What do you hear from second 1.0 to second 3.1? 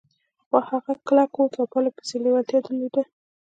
کلک هوډ او پرله پسې لېوالتيا درلوده.